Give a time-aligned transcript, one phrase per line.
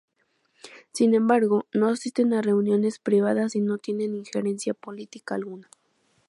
[0.93, 5.69] Sin embargo, no asisten a reuniones privadas y no tienen injerencia política alguna.